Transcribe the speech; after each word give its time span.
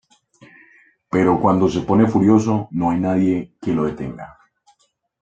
Pero 1.13 1.39
cuando 1.39 1.69
se 1.69 1.81
pone 1.81 2.07
furioso 2.07 2.67
no 2.71 2.89
hay 2.89 2.99
nadie 2.99 3.53
que 3.61 3.71
lo 3.71 3.83
detenga. 3.83 4.35